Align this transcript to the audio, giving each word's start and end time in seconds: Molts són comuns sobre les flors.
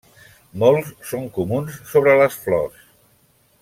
Molts 0.63 0.89
són 1.11 1.29
comuns 1.37 1.77
sobre 1.93 2.19
les 2.25 2.39
flors. 2.47 2.85